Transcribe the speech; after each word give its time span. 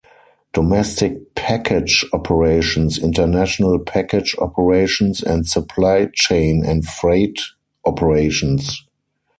Domestic 0.53 1.35
Package 1.35 2.03
operations, 2.11 2.97
International 2.97 3.77
Package 3.77 4.35
operations, 4.39 5.21
and 5.21 5.45
Supply 5.47 6.07
Chain 6.11 6.63
and 6.65 6.83
Freight 6.83 7.39
operations. 7.85 8.83